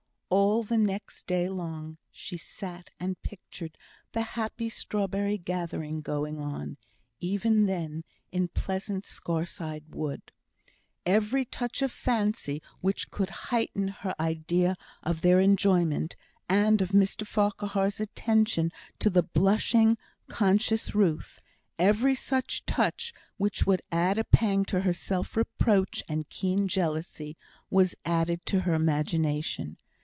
[0.33, 3.77] All the next day long she sat and pictured
[4.13, 6.77] the happy strawberry gathering going on,
[7.19, 10.31] even then, in pleasant Scaurside Wood.
[11.05, 16.15] Every touch of fancy which could heighten her idea of their enjoyment,
[16.47, 19.97] and of Mr Farquhar's attention to the blushing,
[20.29, 21.41] conscious Ruth
[21.77, 27.35] every such touch which would add a pang to her self reproach and keen jealousy,
[27.69, 29.75] was added by her imagination.